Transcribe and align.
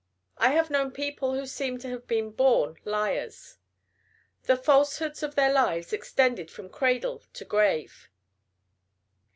I 0.39 0.49
have 0.53 0.71
known 0.71 0.89
people 0.89 1.35
who 1.35 1.45
seemed 1.45 1.79
to 1.81 1.89
have 1.89 2.07
been 2.07 2.31
born 2.31 2.77
liars. 2.85 3.59
The 4.45 4.57
falsehoods 4.57 5.21
of 5.21 5.35
their 5.35 5.53
lives 5.53 5.93
extended 5.93 6.49
from 6.49 6.69
cradle 6.69 7.21
to 7.33 7.45
grave. 7.45 8.09